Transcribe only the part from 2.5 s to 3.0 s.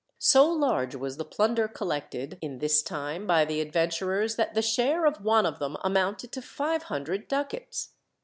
this